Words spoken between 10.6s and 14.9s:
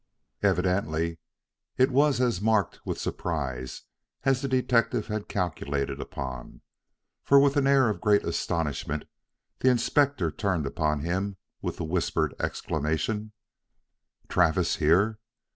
upon him with the whispered exclamation: "Travis